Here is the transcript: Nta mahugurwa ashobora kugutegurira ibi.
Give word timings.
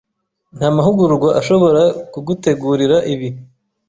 Nta 0.57 0.67
mahugurwa 0.77 1.29
ashobora 1.39 1.81
kugutegurira 2.13 2.97
ibi. 3.13 3.29